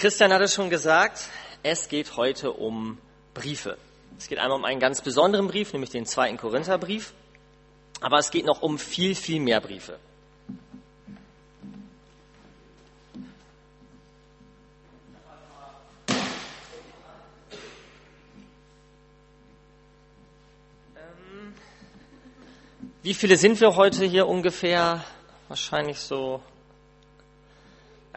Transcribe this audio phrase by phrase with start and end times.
[0.00, 1.28] Christian hatte schon gesagt,
[1.62, 2.96] es geht heute um
[3.34, 3.76] Briefe.
[4.16, 7.12] Es geht einmal um einen ganz besonderen Brief, nämlich den zweiten Korintherbrief.
[8.00, 9.98] Aber es geht noch um viel, viel mehr Briefe.
[20.96, 21.52] Ähm,
[23.02, 25.04] wie viele sind wir heute hier ungefähr?
[25.48, 26.42] Wahrscheinlich so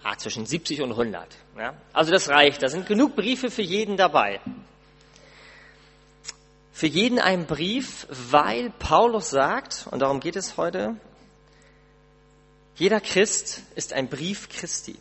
[0.02, 1.43] ah, zwischen 70 und 100.
[1.58, 1.74] Ja?
[1.94, 2.64] Also das reicht.
[2.64, 4.40] Da sind genug Briefe für jeden dabei.
[6.72, 10.96] Für jeden ein Brief, weil Paulus sagt, und darum geht es heute,
[12.76, 14.98] jeder Christ ist ein Brief Christi.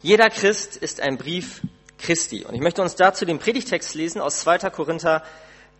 [0.00, 1.60] Jeder Christ ist ein Brief
[1.98, 2.44] Christi.
[2.44, 4.70] Und ich möchte uns dazu den Predigtext lesen aus 2.
[4.70, 5.22] Korinther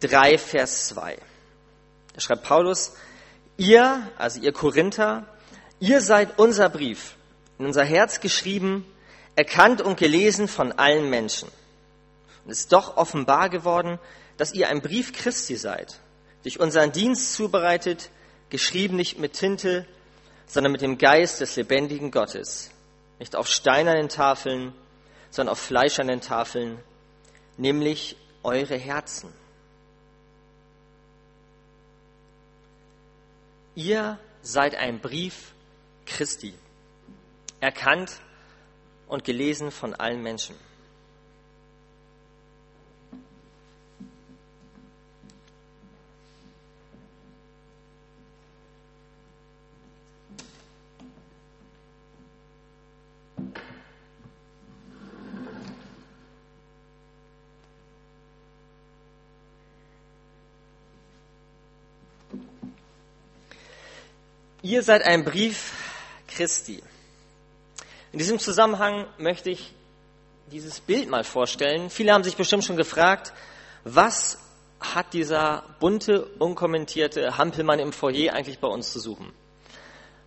[0.00, 1.18] 3, Vers 2.
[2.14, 2.94] Da schreibt Paulus,
[3.56, 5.26] ihr, also ihr Korinther,
[5.80, 7.16] ihr seid unser Brief,
[7.62, 8.84] in unser Herz geschrieben,
[9.36, 11.48] erkannt und gelesen von allen Menschen.
[12.44, 14.00] Und es ist doch offenbar geworden,
[14.36, 16.00] dass ihr ein Brief Christi seid,
[16.42, 18.10] durch unseren Dienst zubereitet,
[18.50, 19.86] geschrieben nicht mit Tinte,
[20.44, 22.72] sondern mit dem Geist des lebendigen Gottes,
[23.20, 24.72] nicht auf steinernen Tafeln,
[25.30, 26.80] sondern auf fleischernen Tafeln,
[27.58, 29.32] nämlich eure Herzen.
[33.76, 35.52] Ihr seid ein Brief
[36.06, 36.54] Christi
[37.62, 38.20] erkannt
[39.06, 40.56] und gelesen von allen Menschen.
[64.62, 65.72] Ihr seid ein Brief
[66.26, 66.82] Christi.
[68.12, 69.72] In diesem Zusammenhang möchte ich
[70.50, 71.88] dieses Bild mal vorstellen.
[71.88, 73.32] Viele haben sich bestimmt schon gefragt,
[73.84, 74.38] was
[74.80, 79.32] hat dieser bunte, unkommentierte Hampelmann im Foyer eigentlich bei uns zu suchen?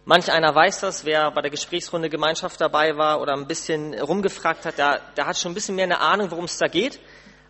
[0.04, 4.66] Manch einer weiß das, wer bei der Gesprächsrunde Gemeinschaft dabei war oder ein bisschen rumgefragt
[4.66, 7.00] hat, der, der hat schon ein bisschen mehr eine Ahnung, worum es da geht.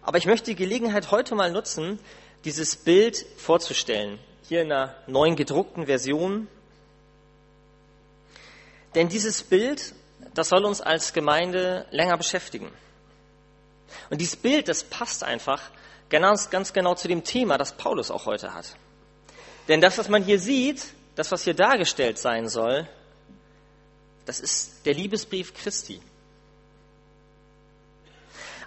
[0.01, 1.97] Aber ich möchte die Gelegenheit heute mal nutzen,
[2.43, 4.19] dieses Bild vorzustellen.
[4.43, 6.49] Hier in einer neuen gedruckten Version.
[8.95, 9.93] Denn dieses Bild
[10.37, 12.71] das soll uns als Gemeinde länger beschäftigen.
[14.09, 15.61] Und dieses Bild, das passt einfach
[16.09, 18.75] ganz, ganz genau zu dem Thema, das Paulus auch heute hat.
[19.67, 20.83] Denn das, was man hier sieht,
[21.15, 22.87] das, was hier dargestellt sein soll,
[24.25, 26.01] das ist der Liebesbrief Christi.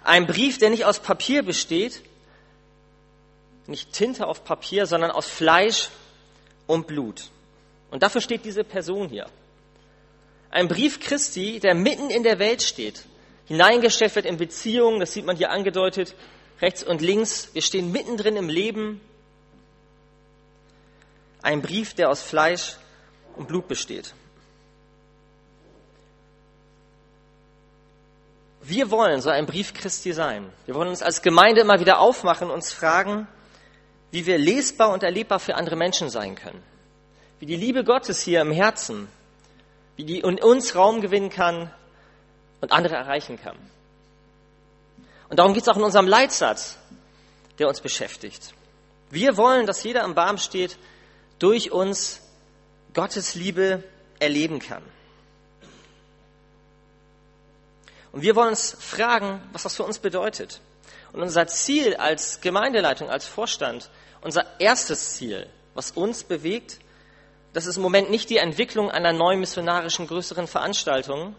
[0.03, 2.01] Ein Brief, der nicht aus Papier besteht,
[3.67, 5.89] nicht Tinte auf Papier, sondern aus Fleisch
[6.65, 7.29] und Blut.
[7.91, 9.27] Und dafür steht diese Person hier.
[10.51, 13.03] Ein Brief Christi, der mitten in der Welt steht,
[13.45, 16.15] hineingestellt wird in Beziehungen, das sieht man hier angedeutet,
[16.61, 17.49] rechts und links.
[17.53, 19.01] Wir stehen mittendrin im Leben.
[21.41, 22.75] Ein Brief, der aus Fleisch
[23.35, 24.13] und Blut besteht.
[28.61, 30.51] Wir wollen so ein Brief Christi sein.
[30.65, 33.27] Wir wollen uns als Gemeinde immer wieder aufmachen und uns fragen,
[34.11, 36.61] wie wir lesbar und erlebbar für andere Menschen sein können.
[37.39, 39.07] Wie die Liebe Gottes hier im Herzen
[40.05, 41.71] die in uns Raum gewinnen kann
[42.61, 43.57] und andere erreichen kann.
[45.29, 46.77] Und darum geht es auch in unserem Leitsatz,
[47.59, 48.53] der uns beschäftigt.
[49.11, 50.77] Wir wollen, dass jeder am Baum steht,
[51.39, 52.21] durch uns
[52.93, 53.83] Gottes Liebe
[54.19, 54.83] erleben kann.
[58.11, 60.61] Und wir wollen uns fragen, was das für uns bedeutet.
[61.13, 63.89] Und unser Ziel als Gemeindeleitung, als Vorstand,
[64.21, 66.79] unser erstes Ziel, was uns bewegt,
[67.53, 71.35] das ist im Moment nicht die Entwicklung einer neuen missionarischen größeren Veranstaltung,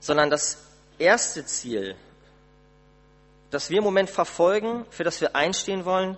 [0.00, 0.58] sondern das
[0.98, 1.96] erste Ziel,
[3.50, 6.16] das wir im Moment verfolgen, für das wir einstehen wollen,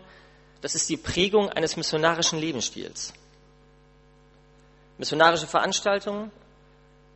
[0.60, 3.12] das ist die Prägung eines missionarischen Lebensstils.
[4.98, 6.30] Missionarische Veranstaltungen,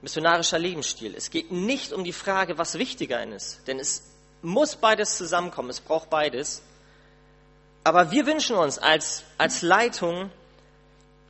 [0.01, 1.15] missionarischer Lebensstil.
[1.15, 4.05] Es geht nicht um die Frage, was wichtiger ist, denn es
[4.43, 6.62] muss beides zusammenkommen, es braucht beides.
[7.83, 10.31] Aber wir wünschen uns als, als Leitung,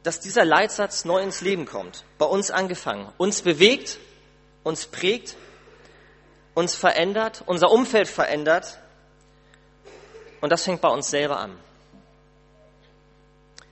[0.04, 3.98] dass dieser Leitsatz neu ins Leben kommt, bei uns angefangen, uns bewegt,
[4.62, 5.34] uns prägt,
[6.54, 8.78] uns verändert, unser Umfeld verändert.
[10.42, 11.58] Und das fängt bei uns selber an.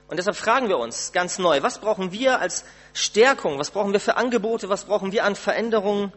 [0.08, 2.64] Und deshalb fragen wir uns ganz neu, was brauchen wir als
[2.94, 6.12] Stärkung, was brauchen wir für Angebote, was brauchen wir an Veränderungen,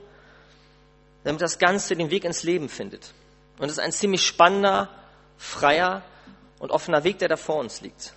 [1.26, 3.14] damit das Ganze den Weg ins Leben findet.
[3.58, 4.90] Und es ist ein ziemlich spannender,
[5.38, 6.04] freier
[6.60, 8.15] und offener Weg, der da vor uns liegt.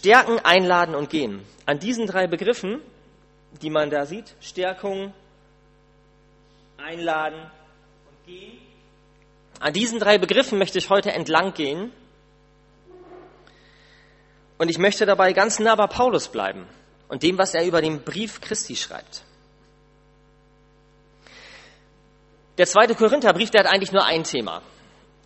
[0.00, 1.44] Stärken, einladen und gehen.
[1.66, 2.80] An diesen drei Begriffen,
[3.60, 5.12] die man da sieht, Stärkung,
[6.78, 7.42] einladen
[8.08, 8.58] und gehen,
[9.60, 11.92] an diesen drei Begriffen möchte ich heute entlang gehen.
[14.56, 16.66] Und ich möchte dabei ganz nah bei Paulus bleiben
[17.08, 19.22] und dem, was er über den Brief Christi schreibt.
[22.56, 24.62] Der zweite Korintherbrief, der hat eigentlich nur ein Thema.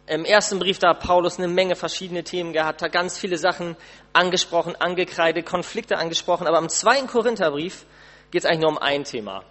[0.06, 3.74] Im ersten Brief da hat Paulus eine Menge verschiedene Themen gehabt, hat ganz viele Sachen
[4.12, 6.46] angesprochen, angekreidet, Konflikte angesprochen.
[6.46, 7.86] Aber im zweiten Korintherbrief
[8.30, 9.44] geht es eigentlich nur um ein Thema.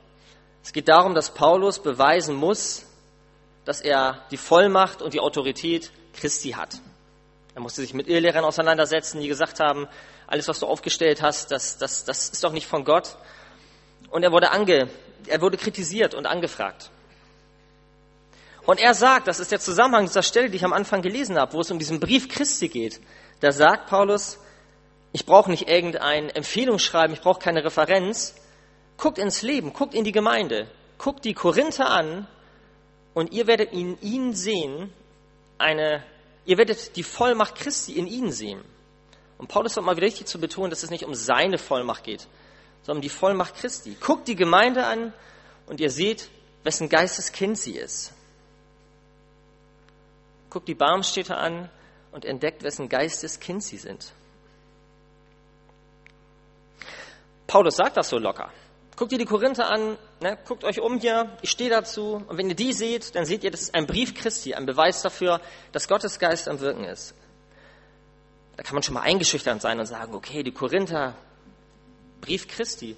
[0.63, 2.85] Es geht darum, dass Paulus beweisen muss,
[3.65, 6.79] dass er die Vollmacht und die Autorität Christi hat.
[7.55, 9.87] Er musste sich mit Irrlehrern auseinandersetzen, die gesagt haben,
[10.27, 13.17] alles, was du aufgestellt hast, das, das, das ist doch nicht von Gott.
[14.09, 14.87] Und er wurde, ange,
[15.27, 16.91] er wurde kritisiert und angefragt.
[18.65, 21.53] Und er sagt, das ist der Zusammenhang dieser Stelle, die ich am Anfang gelesen habe,
[21.53, 23.01] wo es um diesen Brief Christi geht.
[23.41, 24.39] Da sagt Paulus,
[25.11, 28.35] ich brauche nicht irgendein Empfehlungsschreiben, ich brauche keine Referenz.
[28.97, 30.67] Guckt ins Leben, guckt in die Gemeinde,
[30.97, 32.27] guckt die Korinther an
[33.13, 34.93] und ihr werdet in ihnen sehen,
[35.57, 36.03] eine,
[36.45, 38.61] ihr werdet die Vollmacht Christi in ihnen sehen.
[39.37, 42.27] Und Paulus hat mal wieder richtig zu betonen, dass es nicht um seine Vollmacht geht,
[42.83, 43.97] sondern um die Vollmacht Christi.
[43.99, 45.11] Guckt die Gemeinde an
[45.65, 46.29] und ihr seht,
[46.63, 48.13] wessen Geisteskind sie ist
[50.53, 51.69] guckt die Barmstädter an
[52.11, 54.13] und entdeckt, wessen Geisteskind sie sind.
[57.47, 58.51] Paulus sagt das so locker.
[58.95, 62.23] Guckt ihr die Korinther an, ne, guckt euch um hier, ich stehe dazu.
[62.27, 65.01] Und wenn ihr die seht, dann seht ihr, das ist ein Brief Christi, ein Beweis
[65.01, 65.41] dafür,
[65.71, 67.15] dass Gottes Geist am Wirken ist.
[68.55, 71.15] Da kann man schon mal eingeschüchtert sein und sagen, okay, die Korinther,
[72.21, 72.95] Brief Christi.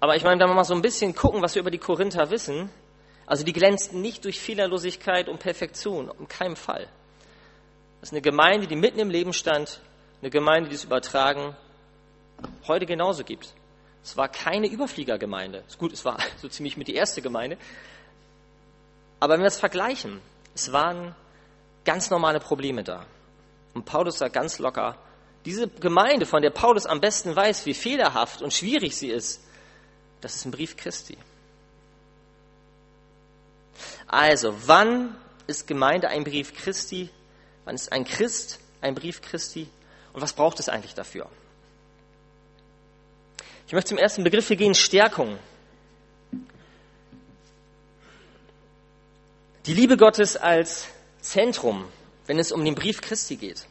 [0.00, 2.30] Aber ich meine, wenn wir mal so ein bisschen gucken, was wir über die Korinther
[2.30, 2.68] wissen,
[3.32, 6.86] also die glänzten nicht durch Fehlerlosigkeit und Perfektion, um keinen Fall.
[7.98, 9.80] Das ist eine Gemeinde, die mitten im Leben stand,
[10.20, 11.56] eine Gemeinde, die es übertragen
[12.68, 13.54] heute genauso gibt.
[14.04, 15.64] Es war keine Überfliegergemeinde.
[15.78, 17.56] Gut, es war so ziemlich mit die erste Gemeinde.
[19.18, 20.20] Aber wenn wir es vergleichen,
[20.54, 21.14] es waren
[21.86, 23.06] ganz normale Probleme da.
[23.72, 24.98] Und Paulus sagt ganz locker,
[25.46, 29.42] diese Gemeinde, von der Paulus am besten weiß, wie fehlerhaft und schwierig sie ist,
[30.20, 31.16] das ist ein Brief Christi.
[34.06, 35.16] Also, wann
[35.46, 37.10] ist Gemeinde ein Brief Christi?
[37.64, 39.68] Wann ist ein Christ ein Brief Christi?
[40.12, 41.28] Und was braucht es eigentlich dafür?
[43.66, 45.38] Ich möchte zum ersten Begriff hier gehen, Stärkung.
[49.64, 50.88] Die Liebe Gottes als
[51.20, 51.88] Zentrum,
[52.26, 53.66] wenn es um den Brief Christi geht.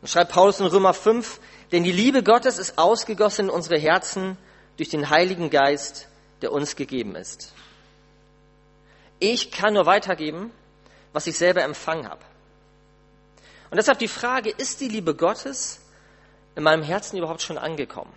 [0.00, 1.38] Und schreibt Paulus in Römer 5,
[1.70, 4.36] denn die Liebe Gottes ist ausgegossen in unsere Herzen
[4.78, 6.08] durch den Heiligen Geist,
[6.40, 7.52] der uns gegeben ist.
[9.24, 10.50] Ich kann nur weitergeben,
[11.12, 12.24] was ich selber empfangen habe.
[13.70, 15.80] Und deshalb die Frage, ist die Liebe Gottes
[16.56, 18.12] in meinem Herzen überhaupt schon angekommen?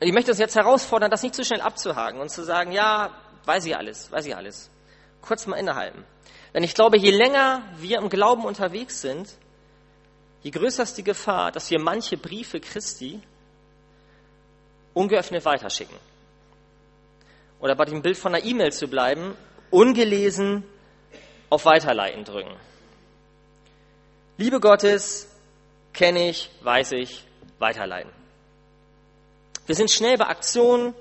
[0.00, 3.10] Und ich möchte uns jetzt herausfordern, das nicht zu schnell abzuhaken und zu sagen, ja,
[3.44, 4.70] weiß ich alles, weiß ich alles.
[5.20, 6.04] Kurz mal innehalten.
[6.54, 9.28] Denn ich glaube, je länger wir im Glauben unterwegs sind,
[10.42, 13.20] je größer ist die Gefahr, dass wir manche Briefe Christi
[14.94, 15.96] ungeöffnet weiterschicken.
[17.58, 19.34] Oder bei dem Bild von einer E-Mail zu bleiben,
[19.70, 20.64] ungelesen
[21.50, 22.54] auf Weiterleiten drücken.
[24.36, 25.28] Liebe Gottes,
[25.92, 27.24] kenne ich, weiß ich,
[27.58, 28.10] weiterleiten.
[29.66, 30.94] Wir sind schnell bei Aktionen,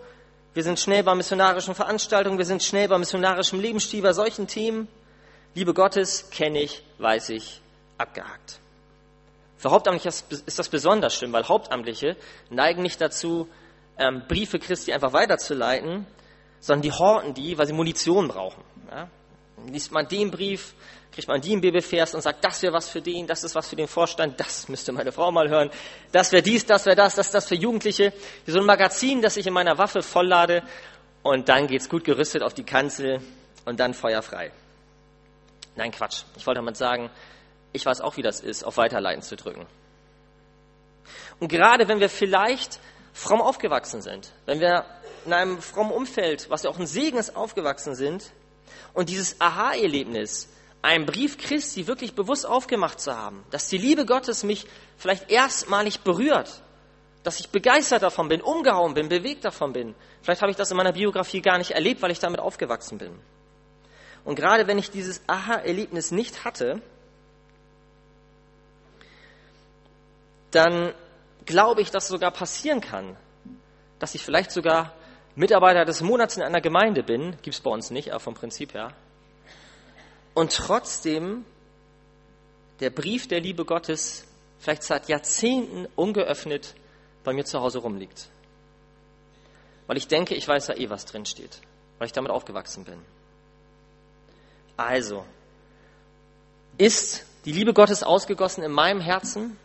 [0.53, 4.87] wir sind schnell bei missionarischen Veranstaltungen, wir sind schnell bei missionarischem Lebensstil, bei solchen Themen.
[5.53, 7.61] Liebe Gottes, kenne ich, weiß ich,
[7.97, 8.59] abgehakt.
[9.57, 12.15] Für Hauptamtliche ist das besonders schlimm, weil Hauptamtliche
[12.49, 13.47] neigen nicht dazu,
[13.97, 16.05] ähm, Briefe Christi einfach weiterzuleiten,
[16.67, 18.61] sondern die horten die, weil sie Munition brauchen.
[18.91, 19.07] Ja?
[19.71, 20.73] Liest man den Brief,
[21.13, 23.77] kriegt man den Bibelvers und sagt, das wäre was für den, das ist was für
[23.77, 25.71] den Vorstand, das müsste meine Frau mal hören,
[26.11, 28.11] das wäre dies, das wäre das, das ist das für Jugendliche.
[28.45, 30.61] So ein Magazin, das ich in meiner Waffe volllade
[31.23, 33.21] und dann geht's gut gerüstet auf die Kanzel
[33.63, 34.51] und dann feuerfrei.
[35.77, 36.23] Nein, Quatsch.
[36.35, 37.09] Ich wollte damit sagen,
[37.71, 39.65] ich weiß auch, wie das ist, auf Weiterleiten zu drücken.
[41.39, 42.79] Und gerade wenn wir vielleicht
[43.13, 44.85] fromm aufgewachsen sind, wenn wir
[45.27, 48.31] in einem frommen Umfeld, was ja auch ein Segen ist, aufgewachsen sind
[48.93, 50.47] und dieses Aha-Erlebnis,
[50.81, 54.65] einen Brief Christi wirklich bewusst aufgemacht zu haben, dass die Liebe Gottes mich
[54.97, 56.61] vielleicht erstmalig berührt,
[57.23, 59.95] dass ich begeistert davon bin, umgehauen bin, bewegt davon bin.
[60.21, 63.11] Vielleicht habe ich das in meiner Biografie gar nicht erlebt, weil ich damit aufgewachsen bin.
[64.23, 66.81] Und gerade wenn ich dieses Aha-Erlebnis nicht hatte,
[70.51, 70.93] dann
[71.45, 73.17] glaube ich, dass sogar passieren kann,
[73.99, 74.93] dass ich vielleicht sogar
[75.37, 78.73] Mitarbeiter des Monats in einer Gemeinde bin, gibt es bei uns nicht, aber vom Prinzip
[78.73, 78.95] her,
[80.33, 81.45] und trotzdem
[82.79, 84.25] der Brief der Liebe Gottes
[84.57, 86.73] vielleicht seit Jahrzehnten ungeöffnet
[87.23, 88.29] bei mir zu Hause rumliegt.
[89.85, 91.61] Weil ich denke, ich weiß ja eh, was drin steht,
[91.99, 92.99] weil ich damit aufgewachsen bin.
[94.75, 95.23] Also,
[96.79, 99.55] ist die Liebe Gottes ausgegossen in meinem Herzen,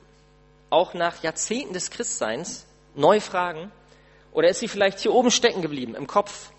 [0.68, 3.72] auch nach Jahrzehnten des Christseins, neu fragen?
[4.32, 6.50] Oder ist sie vielleicht hier oben stecken geblieben, im Kopf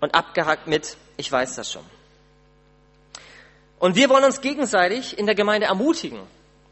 [0.00, 1.84] und abgehakt mit, ich weiß das schon?
[3.78, 6.20] Und wir wollen uns gegenseitig in der Gemeinde ermutigen.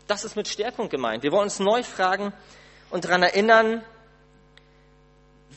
[0.06, 1.22] Das ist mit Stärkung gemeint.
[1.22, 2.32] Wir wollen uns neu fragen
[2.90, 3.82] und daran erinnern,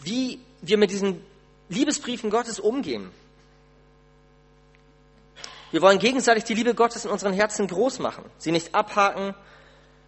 [0.04, 1.24] wie wir mit diesen
[1.70, 3.12] Liebesbriefen Gottes umgehen.
[5.72, 9.34] Wir wollen gegenseitig die Liebe Gottes in unseren Herzen groß machen, sie nicht abhaken,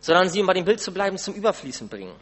[0.02, 2.14] sondern sie, um bei dem Bild zu bleiben, zum Überfließen bringen.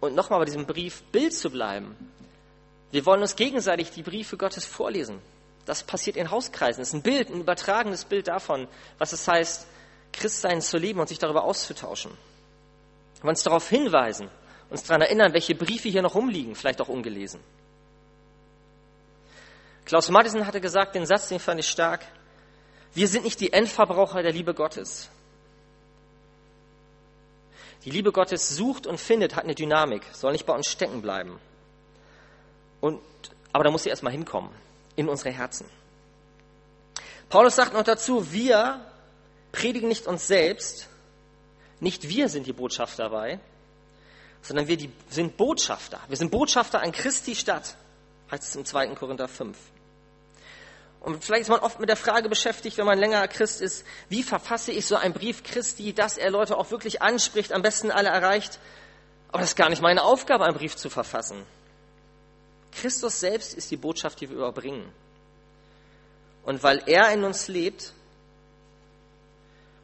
[0.00, 1.96] Und nochmal bei diesem Brief Bild zu bleiben.
[2.90, 5.20] Wir wollen uns gegenseitig die Briefe Gottes vorlesen.
[5.64, 6.80] Das passiert in Hauskreisen.
[6.80, 9.66] Das ist ein Bild, ein übertragenes Bild davon, was es heißt,
[10.12, 12.12] Christsein zu leben und sich darüber auszutauschen.
[13.20, 14.30] Wir uns darauf hinweisen,
[14.70, 17.40] uns daran erinnern, welche Briefe hier noch rumliegen, vielleicht auch ungelesen.
[19.84, 22.04] Klaus Madison hatte gesagt, den Satz, den fand ich stark,
[22.94, 25.10] wir sind nicht die Endverbraucher der Liebe Gottes.
[27.86, 31.38] Die Liebe Gottes sucht und findet, hat eine Dynamik, soll nicht bei uns stecken bleiben.
[32.80, 33.00] Und,
[33.52, 34.50] aber da muss sie erstmal hinkommen,
[34.96, 35.66] in unsere Herzen.
[37.28, 38.84] Paulus sagt noch dazu, wir
[39.52, 40.88] predigen nicht uns selbst,
[41.78, 43.38] nicht wir sind die Botschafter dabei,
[44.42, 46.00] sondern wir die, sind Botschafter.
[46.08, 47.76] Wir sind Botschafter an Christi Stadt,
[48.32, 48.96] heißt es im 2.
[48.96, 49.56] Korinther 5.
[51.06, 54.24] Und vielleicht ist man oft mit der Frage beschäftigt, wenn man länger Christ ist, wie
[54.24, 58.08] verfasse ich so einen Brief Christi, dass er Leute auch wirklich anspricht, am besten alle
[58.08, 58.58] erreicht.
[59.28, 61.44] Aber das ist gar nicht meine Aufgabe, einen Brief zu verfassen.
[62.72, 64.92] Christus selbst ist die Botschaft, die wir überbringen.
[66.42, 67.92] Und weil er in uns lebt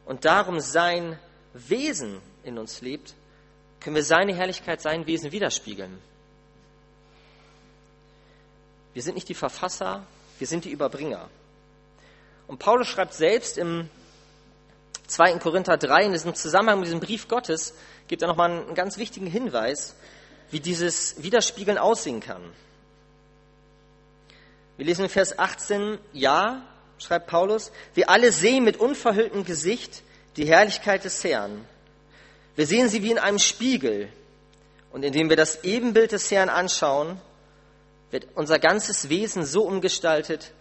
[0.07, 1.21] und darum sein
[1.55, 3.15] Wesen in uns lebt,
[3.79, 6.03] können wir seine Herrlichkeit, sein Wesen widerspiegeln.
[8.93, 10.05] Wir sind nicht die Verfasser,
[10.43, 11.29] wir sind die Überbringer.
[12.49, 13.89] Und Paulus schreibt selbst im
[15.07, 15.39] 2.
[15.39, 17.75] Korinther 3, in diesem Zusammenhang mit diesem Brief Gottes,
[18.09, 19.95] gibt er nochmal einen ganz wichtigen Hinweis,
[20.51, 22.43] wie dieses Widerspiegeln aussehen kann.
[24.77, 26.63] Wir lesen in Vers 18, ja,
[26.99, 30.03] schreibt Paulus, wir alle sehen mit unverhülltem Gesicht
[30.37, 31.65] die Herrlichkeit des Herrn.
[32.57, 34.09] Wir sehen sie wie in einem Spiegel.
[34.91, 37.21] Und indem wir das Ebenbild des Herrn anschauen,
[38.13, 40.53] wird unser ganzes Wesen so umgestaltet,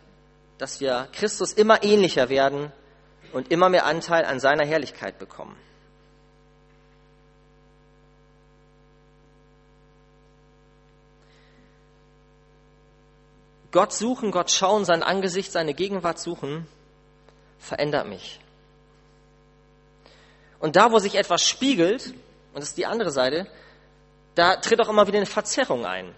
[0.58, 2.72] dass wir Christus immer ähnlicher werden
[3.34, 5.58] und immer mehr Anteil an seiner Herrlichkeit bekommen.
[13.72, 16.68] Gott suchen, Gott schauen, sein Angesicht, seine Gegenwart suchen,
[17.58, 18.40] verändert mich.
[20.60, 22.08] Und da, wo sich etwas spiegelt,
[22.54, 23.48] und das ist die andere Seite,
[24.36, 26.14] da tritt auch immer wieder eine Verzerrung ein.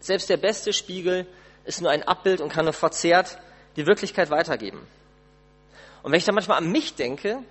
[0.00, 1.26] Selbst der beste Spiegel
[1.64, 3.38] ist nur ein Abbild und kann nur verzerrt
[3.76, 4.86] die Wirklichkeit weitergeben.
[6.02, 7.42] Und wenn ich dann manchmal an mich denke,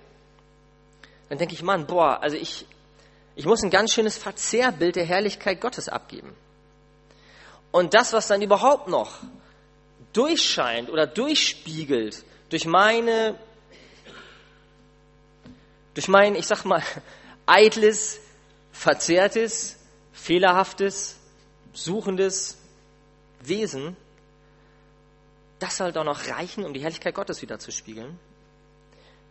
[1.28, 2.66] dann denke ich, Mann, boah, also ich,
[3.36, 6.34] ich muss ein ganz schönes Verzerrbild der Herrlichkeit Gottes abgeben.
[7.70, 9.18] Und das, was dann überhaupt noch
[10.12, 13.38] durchscheint oder durchspiegelt durch meine
[15.98, 16.80] durch mein, ich sag mal,
[17.46, 18.20] eitles,
[18.70, 19.76] verzerrtes,
[20.12, 21.17] fehlerhaftes,
[21.72, 22.58] suchendes
[23.40, 23.96] Wesen,
[25.58, 28.18] das soll doch noch reichen, um die Herrlichkeit Gottes wieder zu spiegeln.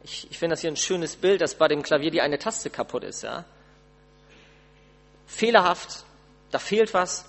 [0.03, 2.69] Ich, ich finde das hier ein schönes Bild, dass bei dem Klavier die eine Taste
[2.69, 3.45] kaputt ist, ja.
[5.25, 6.05] Fehlerhaft,
[6.51, 7.25] da fehlt was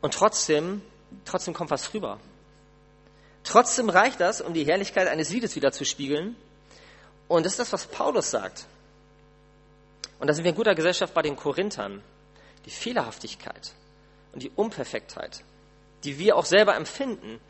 [0.00, 0.82] und trotzdem,
[1.24, 2.18] trotzdem kommt was rüber.
[3.44, 6.34] Trotzdem reicht das, um die Herrlichkeit eines Liedes wieder zu spiegeln.
[7.28, 8.66] Und das ist das, was Paulus sagt.
[10.18, 12.02] Und da sind wir in guter Gesellschaft bei den Korinthern.
[12.66, 13.72] Die Fehlerhaftigkeit
[14.32, 15.42] und die Unperfektheit,
[16.04, 17.40] die wir auch selber empfinden,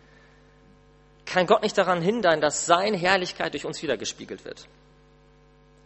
[1.25, 4.69] kann Gott nicht daran hindern, dass seine Herrlichkeit durch uns wiedergespiegelt wird.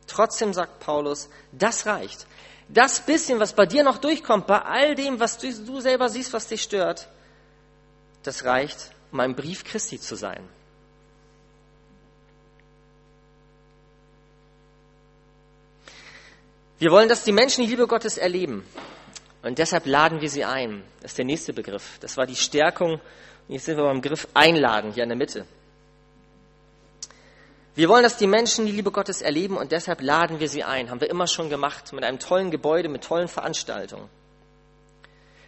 [0.07, 2.27] Trotzdem sagt Paulus, das reicht.
[2.69, 6.47] Das bisschen, was bei dir noch durchkommt, bei all dem, was du selber siehst, was
[6.47, 7.09] dich stört,
[8.23, 10.47] das reicht, um ein Brief Christi zu sein.
[16.79, 18.65] Wir wollen, dass die Menschen die Liebe Gottes erleben.
[19.43, 20.83] Und deshalb laden wir sie ein.
[21.01, 21.99] Das ist der nächste Begriff.
[22.01, 22.95] Das war die Stärkung.
[22.95, 25.47] Und jetzt sind wir beim Begriff einladen, hier in der Mitte.
[27.75, 30.91] Wir wollen, dass die Menschen die Liebe Gottes erleben und deshalb laden wir sie ein.
[30.91, 34.09] Haben wir immer schon gemacht mit einem tollen Gebäude, mit tollen Veranstaltungen.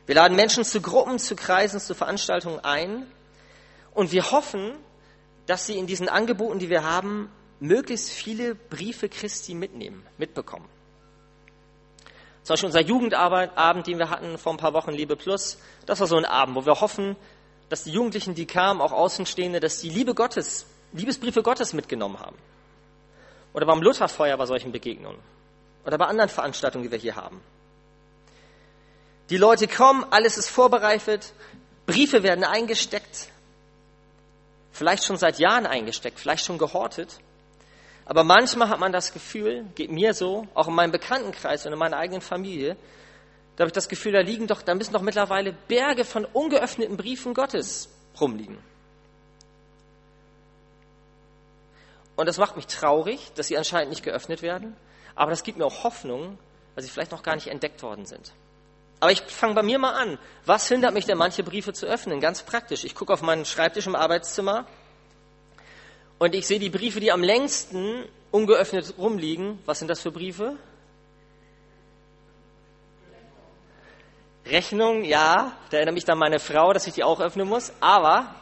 [0.07, 3.07] Wir laden Menschen zu Gruppen, zu Kreisen, zu Veranstaltungen ein
[3.93, 4.73] und wir hoffen,
[5.47, 7.31] dass sie in diesen Angeboten, die wir haben,
[7.61, 10.69] möglichst viele Briefe Christi mitnehmen, mitbekommen.
[12.43, 16.07] Zum Beispiel unser Jugendabend, den wir hatten vor ein paar Wochen, Liebe Plus, das war
[16.07, 17.17] so ein Abend, wo wir hoffen,
[17.69, 22.37] dass die Jugendlichen, die kamen, auch Außenstehende, dass die Liebe Gottes, Liebesbriefe Gottes mitgenommen haben.
[23.55, 25.19] Oder beim Lutherfeuer bei solchen Begegnungen.
[25.85, 27.41] Oder bei anderen Veranstaltungen, die wir hier haben.
[29.31, 31.33] Die Leute kommen, alles ist vorbereitet,
[31.87, 33.29] Briefe werden eingesteckt,
[34.73, 37.19] vielleicht schon seit Jahren eingesteckt, vielleicht schon gehortet.
[38.05, 41.79] Aber manchmal hat man das Gefühl, geht mir so, auch in meinem Bekanntenkreis und in
[41.79, 42.77] meiner eigenen Familie,
[43.57, 46.97] da habe ich das Gefühl, da liegen doch, da müssen doch mittlerweile Berge von ungeöffneten
[46.97, 47.89] Briefen Gottes
[48.21, 48.59] rumliegen.
[52.17, 54.77] Und das macht mich traurig, dass sie anscheinend nicht geöffnet werden.
[55.15, 56.39] Aber das gibt mir auch Hoffnung,
[56.75, 58.33] weil sie vielleicht noch gar nicht entdeckt worden sind.
[59.01, 60.19] Aber ich fange bei mir mal an.
[60.47, 62.21] Was hindert mich denn, manche Briefe zu öffnen?
[62.21, 62.85] Ganz praktisch.
[62.85, 64.67] Ich gucke auf meinen Schreibtisch im Arbeitszimmer
[66.23, 69.59] und ich sehe die Briefe, die am längsten ungeöffnet rumliegen.
[69.67, 70.57] Was sind das für Briefe?
[74.47, 75.51] Rechnung, ja.
[75.71, 77.73] Da erinnert mich dann meine Frau, dass ich die auch öffnen muss.
[77.81, 78.33] Aber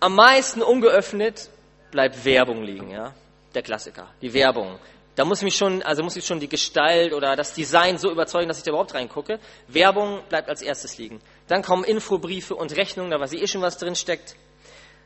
[0.00, 1.50] am meisten ungeöffnet
[1.90, 3.12] bleibt Werbung liegen, ja.
[3.54, 4.06] Der Klassiker.
[4.22, 4.78] Die Werbung.
[5.16, 8.48] Da muss mich schon, also muss ich schon die Gestalt oder das Design so überzeugen,
[8.48, 9.38] dass ich da überhaupt reingucke.
[9.68, 11.20] Werbung bleibt als erstes liegen.
[11.46, 14.34] Dann kommen Infobriefe und Rechnungen, da weiß ich eh schon, was drin steckt.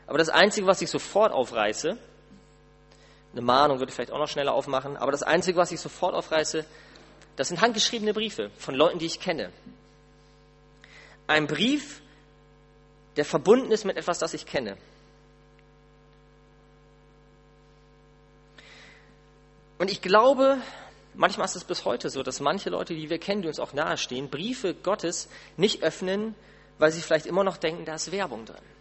[0.07, 1.97] Aber das Einzige, was ich sofort aufreiße,
[3.33, 6.15] eine Mahnung würde ich vielleicht auch noch schneller aufmachen, aber das Einzige, was ich sofort
[6.15, 6.65] aufreiße,
[7.35, 9.51] das sind handgeschriebene Briefe von Leuten, die ich kenne.
[11.27, 12.01] Ein Brief,
[13.17, 14.77] der verbunden ist mit etwas, das ich kenne.
[19.77, 20.57] Und ich glaube,
[21.13, 23.73] manchmal ist es bis heute so, dass manche Leute, die wir kennen, die uns auch
[23.73, 26.35] nahestehen, Briefe Gottes nicht öffnen,
[26.77, 28.74] weil sie vielleicht immer noch denken, da ist Werbung drin.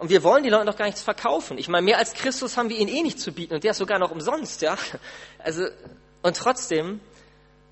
[0.00, 1.58] Und wir wollen die Leute doch gar nichts verkaufen.
[1.58, 3.76] Ich meine, mehr als Christus haben wir ihnen eh nicht zu bieten und der ist
[3.76, 4.78] sogar noch umsonst, ja.
[5.38, 5.66] Also,
[6.22, 7.00] und trotzdem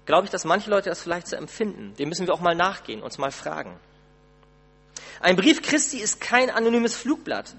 [0.05, 1.95] glaube ich, dass manche Leute das vielleicht so empfinden.
[1.99, 3.81] Dem müssen wir auch mal nachgehen, uns mal fragen.
[5.21, 7.55] Ein Brief Christi ist kein anonymes Flugblatt.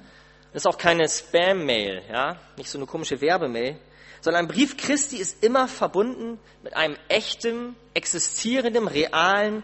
[0.53, 3.79] Das ist auch keine Spam-Mail, ja, nicht so eine komische Werbemail,
[4.21, 9.63] sondern ein Brief Christi ist immer verbunden mit einem echten, existierenden, realen,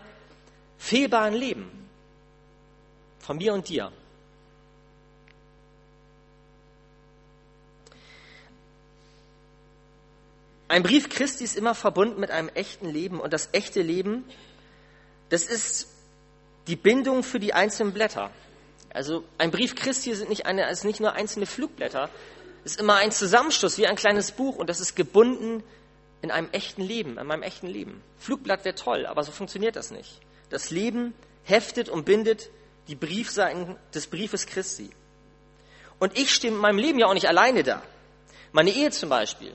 [0.80, 1.88] fehlbaren Leben.
[3.20, 3.91] Von mir und dir.
[10.67, 14.25] Ein Brief Christi ist immer verbunden mit einem echten Leben und das echte Leben,
[15.30, 15.89] das ist
[16.67, 18.32] die Bindung für die einzelnen Blätter.
[18.91, 22.10] Also ein Brief Christi sind nicht, eine, ist nicht nur einzelne Flugblätter,
[22.63, 25.63] es ist immer ein Zusammenschluss, wie ein kleines Buch und das ist gebunden
[26.23, 28.01] in einem echten Leben, in meinem echten Leben.
[28.17, 30.19] Flugblatt wäre toll, aber so funktioniert das nicht.
[30.49, 32.49] Das Leben heftet und bindet
[32.88, 34.89] die Briefseiten des Briefes Christi.
[35.99, 37.84] Und ich stehe in meinem Leben ja auch nicht alleine da.
[38.51, 39.54] Meine Ehe zum Beispiel.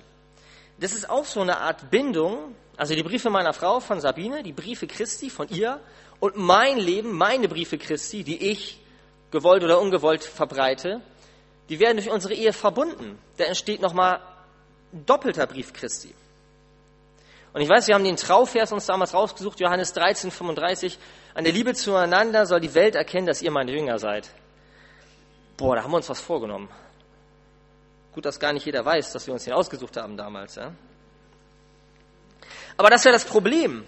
[0.81, 2.55] Das ist auch so eine Art Bindung.
[2.77, 5.79] Also die Briefe meiner Frau von Sabine, die Briefe Christi von ihr
[6.19, 8.81] und mein Leben, meine Briefe Christi, die ich
[9.31, 11.03] gewollt oder ungewollt verbreite,
[11.69, 13.19] die werden durch unsere Ehe verbunden.
[13.37, 14.21] Da entsteht nochmal
[14.93, 16.15] ein doppelter Brief Christi.
[17.53, 20.99] Und ich weiß, wir haben den Trauvers uns damals rausgesucht, Johannes 13, 35.
[21.35, 24.31] An der Liebe zueinander soll die Welt erkennen, dass ihr meine Jünger seid.
[25.57, 26.69] Boah, da haben wir uns was vorgenommen.
[28.13, 30.57] Gut, dass gar nicht jeder weiß, dass wir uns den ausgesucht haben damals.
[30.57, 30.73] Ja?
[32.77, 33.85] Aber das wäre das Problem.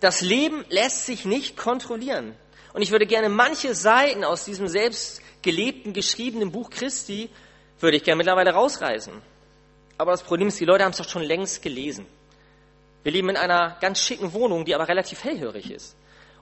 [0.00, 2.34] Das Leben lässt sich nicht kontrollieren.
[2.72, 7.30] Und ich würde gerne manche Seiten aus diesem selbst gelebten, geschriebenen Buch Christi,
[7.80, 9.12] würde ich gerne mittlerweile rausreißen.
[9.98, 12.06] Aber das Problem ist, die Leute haben es doch schon längst gelesen.
[13.02, 15.96] Wir leben in einer ganz schicken Wohnung, die aber relativ hellhörig ist.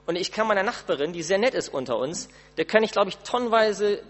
[0.05, 3.09] Und ich kann meiner Nachbarin, die sehr nett ist unter uns, der kann ich, glaube
[3.09, 4.01] ich, tonnenweise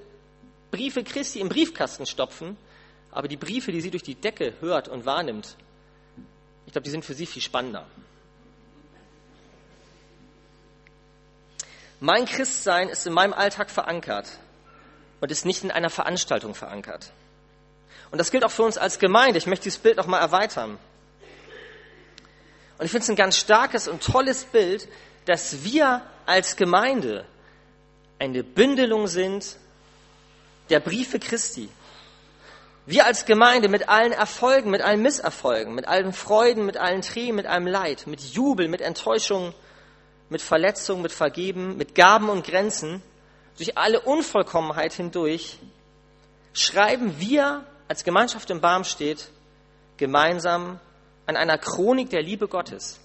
[0.71, 2.57] Briefe Christi im Briefkasten stopfen.
[3.11, 5.55] Aber die Briefe, die sie durch die Decke hört und wahrnimmt,
[6.65, 7.85] ich glaube, die sind für sie viel spannender.
[11.99, 14.29] Mein Christsein ist in meinem Alltag verankert
[15.19, 17.11] und ist nicht in einer Veranstaltung verankert.
[18.11, 19.37] Und das gilt auch für uns als Gemeinde.
[19.37, 20.77] Ich möchte dieses Bild noch mal erweitern.
[22.77, 24.87] Und ich finde es ein ganz starkes und tolles Bild,
[25.25, 27.25] dass wir als Gemeinde
[28.19, 29.57] eine Bündelung sind
[30.69, 31.69] der Briefe Christi.
[32.87, 37.35] Wir als Gemeinde mit allen Erfolgen, mit allen Misserfolgen, mit allen Freuden, mit allen Tränen,
[37.35, 39.53] mit allem Leid, mit Jubel, mit Enttäuschung,
[40.29, 43.03] mit Verletzung, mit Vergeben, mit Gaben und Grenzen,
[43.57, 45.59] durch alle Unvollkommenheit hindurch,
[46.53, 49.31] schreiben wir als Gemeinschaft im Barmstedt
[49.97, 50.79] gemeinsam
[51.25, 53.01] an einer Chronik der Liebe Gottes.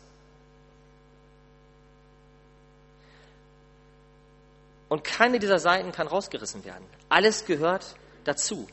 [4.88, 6.86] Und keine dieser Seiten kann rausgerissen werden.
[7.08, 8.68] Alles gehört dazu.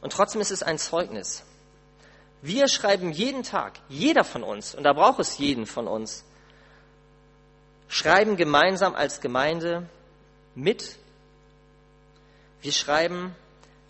[0.00, 1.44] Und trotzdem ist es ein Zeugnis.
[2.42, 6.24] Wir schreiben jeden Tag, jeder von uns, und da braucht es jeden von uns,
[7.88, 9.88] schreiben gemeinsam als Gemeinde
[10.54, 10.96] mit.
[12.62, 13.34] Wir schreiben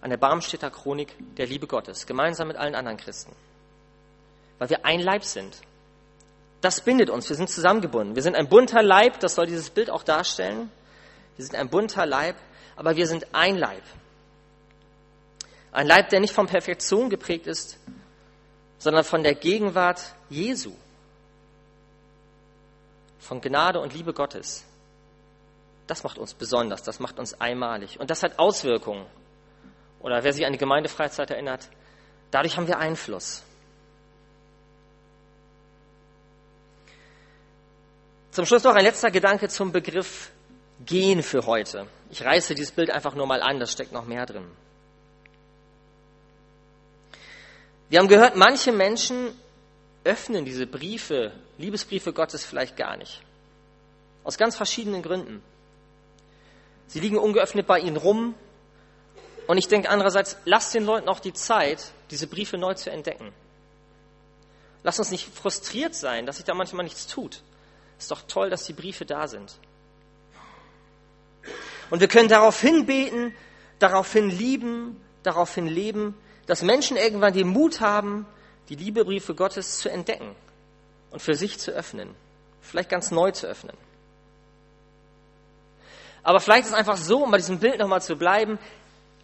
[0.01, 3.33] an der Barmstädter Chronik der Liebe Gottes, gemeinsam mit allen anderen Christen.
[4.59, 5.57] Weil wir ein Leib sind.
[6.61, 8.15] Das bindet uns, wir sind zusammengebunden.
[8.15, 10.71] Wir sind ein bunter Leib, das soll dieses Bild auch darstellen.
[11.37, 12.37] Wir sind ein bunter Leib,
[12.77, 13.83] aber wir sind ein Leib.
[15.77, 17.79] Ein Leib, der nicht von Perfektion geprägt ist,
[18.79, 20.73] sondern von der Gegenwart Jesu,
[23.19, 24.65] von Gnade und Liebe Gottes.
[25.87, 28.01] Das macht uns besonders, das macht uns einmalig.
[28.01, 29.05] Und das hat Auswirkungen.
[30.01, 31.69] Oder wer sich an die Gemeindefreizeit erinnert,
[32.31, 33.43] dadurch haben wir Einfluss.
[38.31, 40.31] Zum Schluss noch ein letzter Gedanke zum Begriff
[40.87, 41.87] Gehen für heute.
[42.09, 44.51] Ich reiße dieses Bild einfach nur mal an, das steckt noch mehr drin.
[47.89, 49.39] Wir haben gehört, manche Menschen
[50.05, 53.23] öffnen diese Briefe, Liebesbriefe Gottes vielleicht gar nicht.
[54.25, 55.43] Aus ganz verschiedenen Gründen.
[56.89, 58.35] Sie liegen ungeöffnet bei ihnen rum.
[59.47, 63.33] Und ich denke andererseits, lasst den Leuten auch die Zeit, diese Briefe neu zu entdecken.
[64.83, 67.43] Lasst uns nicht frustriert sein, dass sich da manchmal nichts tut.
[67.99, 69.59] Ist doch toll, dass die Briefe da sind.
[71.91, 73.35] Und wir können daraufhin beten,
[73.79, 78.27] daraufhin lieben, daraufhin leben, dass Menschen irgendwann den Mut haben,
[78.69, 80.35] die Liebebriefe Gottes zu entdecken
[81.11, 82.15] und für sich zu öffnen,
[82.61, 83.77] vielleicht ganz neu zu öffnen.
[86.23, 88.59] Aber vielleicht ist es einfach so, um bei diesem Bild nochmal zu bleiben,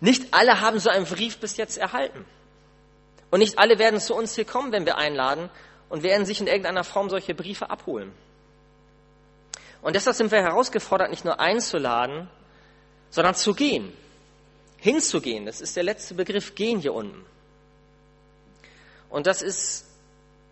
[0.00, 2.24] nicht alle haben so einen Brief bis jetzt erhalten.
[3.30, 5.48] Und nicht alle werden zu uns hier kommen, wenn wir einladen
[5.88, 8.12] und werden sich in irgendeiner Form solche Briefe abholen.
[9.80, 12.28] Und deshalb sind wir herausgefordert, nicht nur einzuladen,
[13.10, 13.92] sondern zu gehen
[14.82, 15.46] hinzugehen.
[15.46, 17.24] Das ist der letzte Begriff, gehen hier unten.
[19.08, 19.86] Und das ist,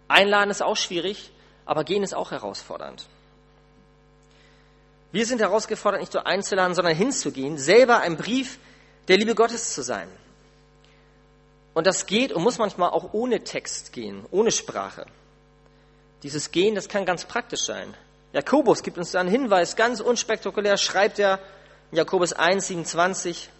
[0.07, 1.33] einladen ist auch schwierig,
[1.66, 3.07] aber gehen ist auch herausfordernd.
[5.11, 8.59] Wir sind herausgefordert, nicht nur einzuladen, sondern hinzugehen, selber ein Brief
[9.09, 10.09] der Liebe Gottes zu sein.
[11.75, 15.07] Und das geht und muss manchmal auch ohne Text gehen, ohne Sprache.
[16.23, 17.97] Dieses Gehen, das kann ganz praktisch sein.
[18.33, 21.40] Jakobus gibt uns da einen Hinweis, ganz unspektakulär schreibt er,
[21.90, 23.51] Jakobus 1, 27,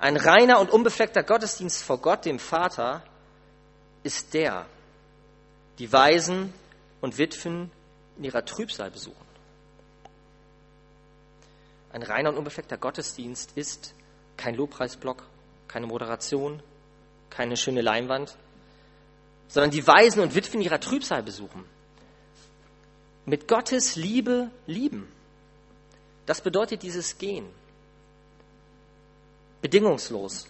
[0.00, 3.02] ein reiner und unbefleckter Gottesdienst vor Gott, dem Vater,
[4.02, 4.64] ist der,
[5.78, 6.54] die Waisen
[7.02, 7.70] und Witwen
[8.16, 9.16] in ihrer Trübsal besuchen.
[11.92, 13.94] Ein reiner und unbefleckter Gottesdienst ist
[14.38, 15.22] kein Lobpreisblock,
[15.68, 16.62] keine Moderation,
[17.28, 18.36] keine schöne Leinwand,
[19.48, 21.64] sondern die Waisen und Witwen ihrer Trübsal besuchen.
[23.26, 25.12] Mit Gottes Liebe lieben.
[26.24, 27.46] Das bedeutet dieses Gehen
[29.60, 30.46] bedingungslos.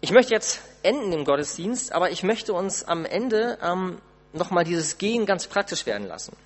[0.00, 3.98] Ich möchte jetzt enden im Gottesdienst, aber ich möchte uns am Ende ähm,
[4.34, 6.36] nochmal dieses Gehen ganz praktisch werden lassen.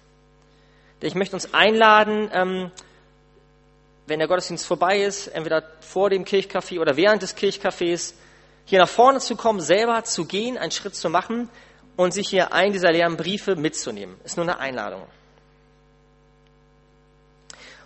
[1.01, 2.71] Ich möchte uns einladen, ähm,
[4.07, 8.15] wenn der Gottesdienst vorbei ist, entweder vor dem Kirchcafé oder während des Kirchcafés,
[8.65, 11.49] hier nach vorne zu kommen, selber zu gehen, einen Schritt zu machen
[11.97, 14.21] und sich hier einen dieser leeren Briefe mitzunehmen.
[14.25, 15.03] Ist nur eine Einladung.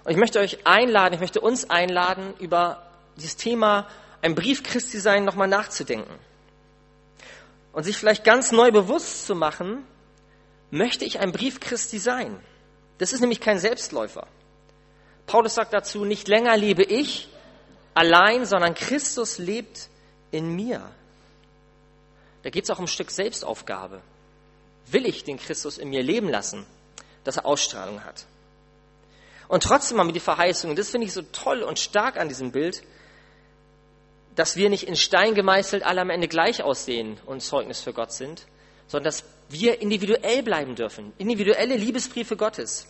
[0.04, 2.82] Und ich möchte euch einladen, ich möchte uns einladen, über
[3.16, 3.88] dieses Thema
[4.20, 6.14] ein Brief Christi sein nochmal nachzudenken.
[7.72, 9.84] Und sich vielleicht ganz neu bewusst zu machen,
[10.70, 12.38] möchte ich ein Brief Christi sein?
[12.98, 14.26] Das ist nämlich kein Selbstläufer.
[15.26, 17.28] Paulus sagt dazu, nicht länger lebe ich
[17.94, 19.88] allein, sondern Christus lebt
[20.30, 20.82] in mir.
[22.42, 24.02] Da geht es auch um ein Stück Selbstaufgabe.
[24.88, 26.66] Will ich den Christus in mir leben lassen,
[27.24, 28.26] dass er Ausstrahlung hat?
[29.52, 32.30] Und trotzdem haben wir die Verheißung, und das finde ich so toll und stark an
[32.30, 32.82] diesem Bild,
[34.34, 38.12] dass wir nicht in Stein gemeißelt alle am Ende gleich aussehen und Zeugnis für Gott
[38.12, 38.46] sind,
[38.86, 42.86] sondern dass wir individuell bleiben dürfen, individuelle Liebesbriefe Gottes.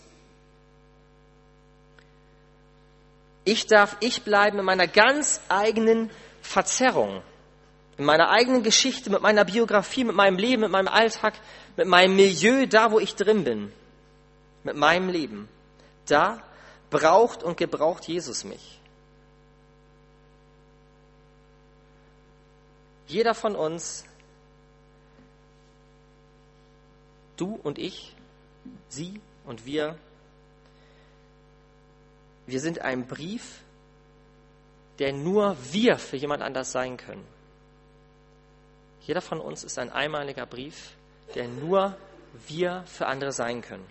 [3.42, 6.11] Ich darf ich bleiben in meiner ganz eigenen
[6.42, 7.22] Verzerrung,
[7.98, 11.35] in meiner eigenen Geschichte, mit meiner Biografie, mit meinem Leben, mit meinem Alltag,
[11.77, 13.72] mit meinem Milieu, da wo ich drin bin,
[14.62, 15.48] mit meinem Leben.
[16.07, 16.40] Da
[16.92, 18.78] braucht und gebraucht Jesus mich.
[23.09, 24.05] Jeder von uns,
[27.37, 28.14] du und ich,
[28.88, 29.98] sie und wir,
[32.46, 33.61] wir sind ein Brief,
[34.98, 37.26] der nur wir für jemand anders sein können.
[39.00, 40.92] Jeder von uns ist ein einmaliger Brief,
[41.35, 41.96] der nur
[42.46, 43.87] wir für andere sein können.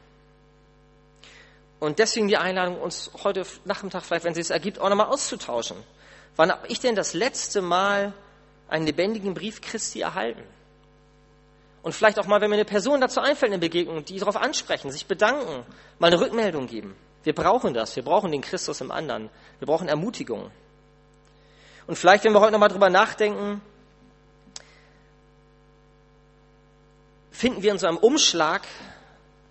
[1.82, 5.78] Und deswegen die Einladung, uns heute Nachmittag vielleicht, wenn es sich ergibt, auch nochmal auszutauschen.
[6.36, 8.14] Wann habe ich denn das letzte Mal
[8.70, 10.44] einen lebendigen Brief Christi erhalten?
[11.82, 14.92] Und vielleicht auch mal, wenn mir eine Person dazu einfällt, eine Begegnung, die darauf ansprechen,
[14.92, 15.66] sich bedanken,
[15.98, 16.96] mal eine Rückmeldung geben.
[17.24, 17.96] Wir brauchen das.
[17.96, 19.32] Wir brauchen den Christus im anderen.
[19.58, 20.52] Wir brauchen Ermutigung.
[21.88, 23.60] Und vielleicht, wenn wir heute nochmal drüber nachdenken,
[27.32, 28.62] finden wir in so einem Umschlag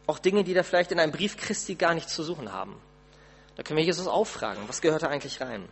[0.07, 2.77] auch Dinge, die da vielleicht in einem Brief Christi gar nicht zu suchen haben.
[3.57, 5.69] Da können wir Jesus auffragen, was gehört da eigentlich rein?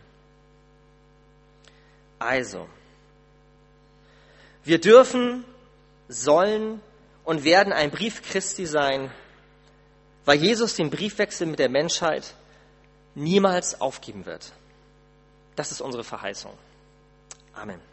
[2.19, 2.67] Also,
[4.63, 5.45] wir dürfen
[6.07, 6.81] sollen
[7.23, 9.11] und werden ein Brief Christi sein,
[10.25, 12.33] weil Jesus den Briefwechsel mit der Menschheit
[13.15, 14.51] niemals aufgeben wird.
[15.55, 16.53] Das ist unsere Verheißung.
[17.53, 17.88] Amen.